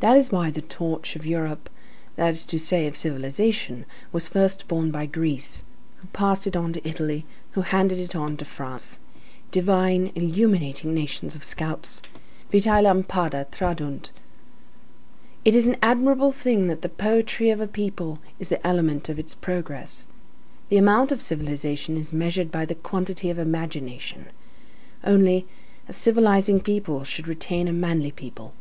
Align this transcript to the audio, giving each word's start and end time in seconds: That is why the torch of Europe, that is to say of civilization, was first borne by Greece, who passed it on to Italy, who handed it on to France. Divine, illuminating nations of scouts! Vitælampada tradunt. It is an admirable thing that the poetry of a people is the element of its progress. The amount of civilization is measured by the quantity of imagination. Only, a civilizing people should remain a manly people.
That 0.00 0.18
is 0.18 0.30
why 0.30 0.50
the 0.50 0.60
torch 0.60 1.16
of 1.16 1.24
Europe, 1.24 1.70
that 2.16 2.32
is 2.34 2.44
to 2.44 2.58
say 2.58 2.86
of 2.86 2.98
civilization, 2.98 3.86
was 4.12 4.28
first 4.28 4.68
borne 4.68 4.90
by 4.90 5.06
Greece, 5.06 5.64
who 6.02 6.08
passed 6.08 6.46
it 6.46 6.54
on 6.54 6.74
to 6.74 6.86
Italy, 6.86 7.24
who 7.52 7.62
handed 7.62 7.98
it 7.98 8.14
on 8.14 8.36
to 8.36 8.44
France. 8.44 8.98
Divine, 9.50 10.12
illuminating 10.14 10.92
nations 10.92 11.34
of 11.34 11.42
scouts! 11.42 12.02
Vitælampada 12.52 13.46
tradunt. 13.50 14.10
It 15.46 15.56
is 15.56 15.66
an 15.66 15.78
admirable 15.80 16.30
thing 16.30 16.66
that 16.66 16.82
the 16.82 16.90
poetry 16.90 17.48
of 17.48 17.62
a 17.62 17.66
people 17.66 18.18
is 18.38 18.50
the 18.50 18.66
element 18.66 19.08
of 19.08 19.18
its 19.18 19.34
progress. 19.34 20.06
The 20.68 20.76
amount 20.76 21.10
of 21.10 21.22
civilization 21.22 21.96
is 21.96 22.12
measured 22.12 22.52
by 22.52 22.66
the 22.66 22.74
quantity 22.74 23.30
of 23.30 23.38
imagination. 23.38 24.26
Only, 25.04 25.46
a 25.88 25.94
civilizing 25.94 26.60
people 26.60 27.02
should 27.04 27.26
remain 27.26 27.66
a 27.66 27.72
manly 27.72 28.10
people. 28.10 28.52